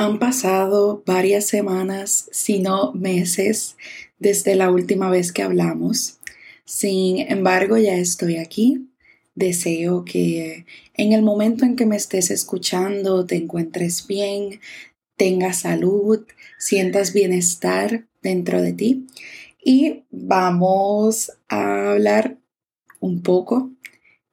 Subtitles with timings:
[0.00, 3.76] Han pasado varias semanas, si no meses,
[4.18, 6.20] desde la última vez que hablamos.
[6.64, 8.88] Sin embargo, ya estoy aquí.
[9.34, 14.60] Deseo que en el momento en que me estés escuchando te encuentres bien,
[15.18, 16.24] tengas salud,
[16.58, 19.06] sientas bienestar dentro de ti.
[19.62, 22.38] Y vamos a hablar
[23.00, 23.70] un poco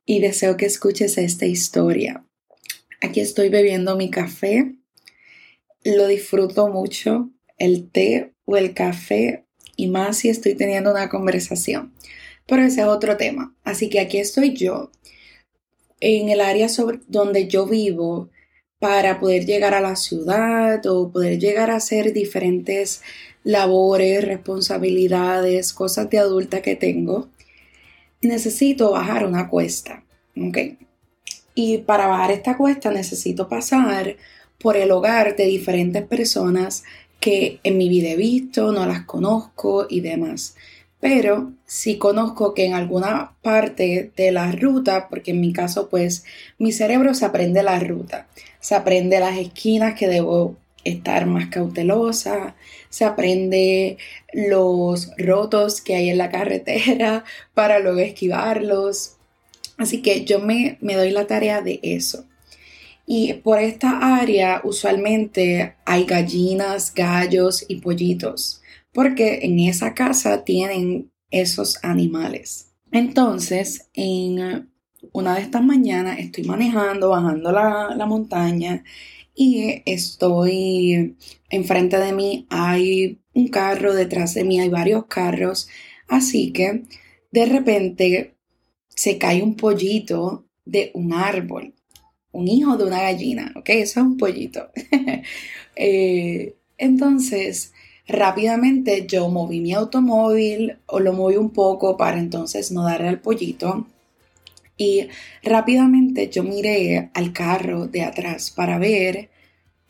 [0.06, 2.24] y deseo que escuches esta historia.
[3.02, 4.77] Aquí estoy bebiendo mi café
[5.84, 11.94] lo disfruto mucho, el té o el café, y más si estoy teniendo una conversación.
[12.48, 13.56] Pero ese es otro tema.
[13.64, 14.92] Así que aquí estoy yo,
[16.00, 18.30] en el área sobre, donde yo vivo,
[18.80, 23.02] para poder llegar a la ciudad o poder llegar a hacer diferentes
[23.44, 27.30] labores, responsabilidades, cosas de adulta que tengo,
[28.22, 30.04] necesito bajar una cuesta.
[31.56, 34.18] Y para bajar esta cuesta necesito pasar
[34.60, 36.84] por el hogar de diferentes personas
[37.20, 40.56] que en mi vida he visto, no las conozco y demás.
[41.00, 46.24] Pero sí conozco que en alguna parte de la ruta, porque en mi caso pues
[46.58, 48.28] mi cerebro se aprende la ruta,
[48.60, 52.56] se aprende las esquinas que debo estar más cautelosa,
[52.90, 53.98] se aprende
[54.34, 59.18] los rotos que hay en la carretera para luego esquivarlos.
[59.78, 62.26] Así que yo me, me doy la tarea de eso.
[63.10, 71.10] Y por esta área usualmente hay gallinas, gallos y pollitos, porque en esa casa tienen
[71.32, 72.74] esos animales.
[72.92, 74.70] Entonces, en
[75.14, 78.84] una de estas mañanas estoy manejando, bajando la, la montaña
[79.34, 81.16] y estoy
[81.50, 85.70] enfrente de mí, hay un carro, detrás de mí hay varios carros,
[86.10, 86.84] así que
[87.32, 88.36] de repente
[88.90, 91.74] se cae un pollito de un árbol
[92.38, 93.70] un hijo de una gallina, ¿ok?
[93.70, 94.70] Eso es un pollito.
[95.80, 97.72] Eh, entonces,
[98.08, 103.20] rápidamente yo moví mi automóvil o lo moví un poco para entonces no darle al
[103.20, 103.86] pollito.
[104.76, 105.10] Y
[105.44, 109.30] rápidamente yo miré al carro de atrás para ver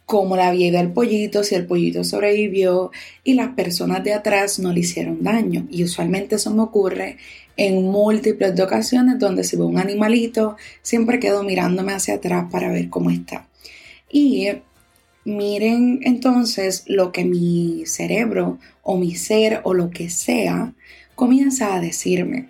[0.07, 2.91] cómo le había ido al pollito, si el pollito sobrevivió
[3.25, 5.68] y las personas de atrás no le hicieron daño.
[5.69, 7.18] Y usualmente eso me ocurre
[7.57, 12.88] en múltiples ocasiones donde se ve un animalito, siempre quedo mirándome hacia atrás para ver
[12.88, 13.50] cómo está.
[14.09, 14.47] Y
[15.25, 20.73] miren entonces lo que mi cerebro o mi ser o lo que sea
[21.16, 22.47] comienza a decirme.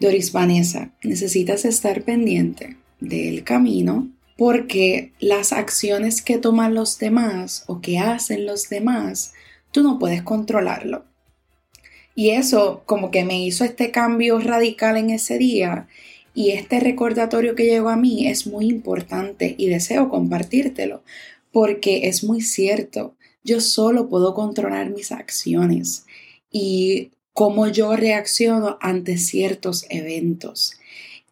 [0.00, 7.80] Doris Vanessa, necesitas estar pendiente del camino porque las acciones que toman los demás o
[7.80, 9.32] que hacen los demás,
[9.70, 11.04] tú no puedes controlarlo.
[12.14, 15.88] Y eso como que me hizo este cambio radical en ese día
[16.32, 21.02] y este recordatorio que llegó a mí es muy importante y deseo compartírtelo
[21.52, 23.14] porque es muy cierto.
[23.44, 26.06] Yo solo puedo controlar mis acciones
[26.50, 30.74] y cómo yo reacciono ante ciertos eventos.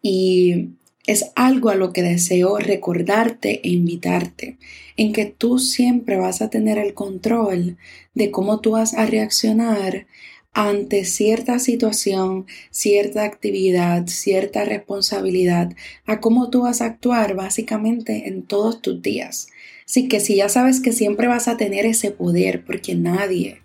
[0.01, 0.69] Y
[1.05, 4.57] es algo a lo que deseo recordarte e invitarte,
[4.95, 7.77] en que tú siempre vas a tener el control
[8.13, 10.07] de cómo tú vas a reaccionar
[10.53, 15.75] ante cierta situación, cierta actividad, cierta responsabilidad,
[16.05, 19.47] a cómo tú vas a actuar básicamente en todos tus días.
[19.85, 23.61] Así que si ya sabes que siempre vas a tener ese poder, porque nadie,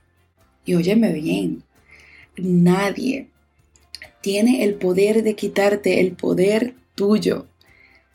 [0.65, 1.63] y óyeme bien,
[2.37, 3.29] nadie
[4.23, 7.47] tiene el poder de quitarte el poder tuyo,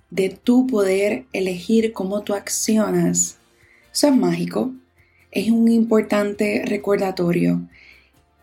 [0.10, 3.38] de tu poder elegir cómo tú accionas.
[3.94, 4.74] Eso es mágico.
[5.32, 7.62] Es un importante recordatorio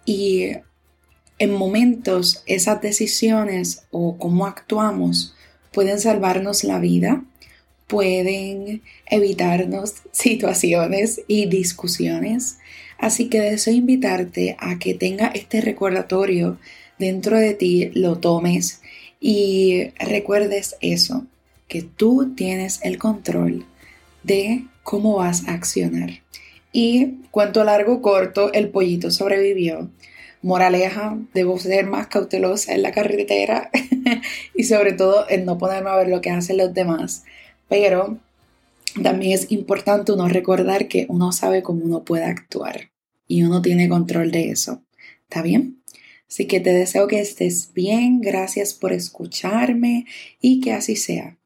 [0.07, 0.53] y
[1.39, 5.35] en momentos esas decisiones o cómo actuamos
[5.73, 7.23] pueden salvarnos la vida,
[7.87, 12.59] pueden evitarnos situaciones y discusiones.
[12.99, 16.59] Así que deseo invitarte a que tenga este recordatorio
[16.99, 18.81] dentro de ti, lo tomes
[19.21, 21.27] y recuerdes eso,
[21.69, 23.67] que tú tienes el control
[24.23, 26.23] de cómo vas a accionar.
[26.73, 29.91] Y cuento largo corto, el pollito sobrevivió.
[30.43, 33.71] Moraleja, debo ser más cautelosa en la carretera
[34.55, 37.25] y sobre todo en no ponerme a ver lo que hacen los demás.
[37.69, 38.19] Pero
[39.03, 42.91] también es importante uno recordar que uno sabe cómo uno puede actuar
[43.29, 44.83] y uno tiene control de eso.
[45.29, 45.80] ¿Está bien?
[46.31, 50.07] Así que te deseo que estés bien, gracias por escucharme
[50.41, 51.40] y que así sea.